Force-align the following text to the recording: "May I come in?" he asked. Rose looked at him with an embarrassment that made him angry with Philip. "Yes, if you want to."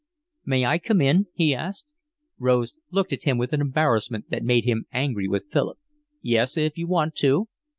"May 0.43 0.65
I 0.65 0.79
come 0.79 0.99
in?" 0.99 1.27
he 1.35 1.53
asked. 1.53 1.85
Rose 2.39 2.73
looked 2.89 3.13
at 3.13 3.21
him 3.21 3.37
with 3.37 3.53
an 3.53 3.61
embarrassment 3.61 4.31
that 4.31 4.41
made 4.41 4.65
him 4.65 4.87
angry 4.91 5.27
with 5.27 5.51
Philip. 5.51 5.77
"Yes, 6.23 6.57
if 6.57 6.75
you 6.75 6.87
want 6.87 7.13
to." 7.17 7.49